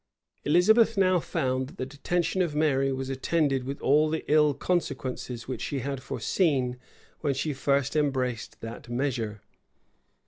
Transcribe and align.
[*] 0.25 0.43
Elizabeth 0.45 0.97
now 0.97 1.19
found 1.19 1.67
that 1.67 1.77
the 1.77 1.85
detention 1.85 2.41
of 2.41 2.55
Mary 2.55 2.91
was 2.91 3.07
attended 3.07 3.65
with 3.65 3.79
all 3.81 4.09
the 4.09 4.25
ill 4.27 4.55
consequences 4.55 5.47
which 5.47 5.61
she 5.61 5.81
had 5.81 6.01
foreseen 6.01 6.79
when 7.19 7.35
she 7.35 7.53
first 7.53 7.95
embraced 7.95 8.61
that 8.61 8.89
measure. 8.89 9.41